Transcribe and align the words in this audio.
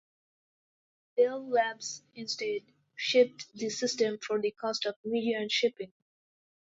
Bell 1.15 1.47
Labs 1.47 2.01
instead 2.15 2.61
shipped 2.95 3.53
the 3.53 3.69
system 3.69 4.17
for 4.17 4.41
the 4.41 4.49
cost 4.49 4.87
of 4.87 4.95
media 5.05 5.37
and 5.39 5.51
shipping. 5.51 5.91